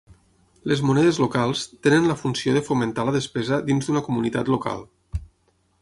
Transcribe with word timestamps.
Les 0.71 0.79
monedes 0.89 1.19
locals 1.23 1.61
tenen 1.87 2.09
la 2.13 2.17
funció 2.21 2.57
de 2.57 2.65
fomentar 2.71 3.07
la 3.11 3.15
despesa 3.19 3.61
dins 3.69 3.91
d'una 3.91 4.05
comunitat 4.09 4.55
local. 4.57 4.87